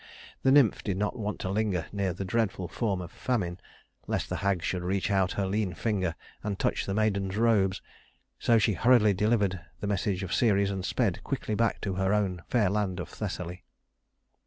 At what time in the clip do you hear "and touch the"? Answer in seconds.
6.41-6.95